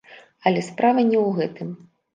Але 0.49 0.63
справа 0.69 1.07
не 1.13 1.19
ў 1.27 1.39
гэтым. 1.39 1.75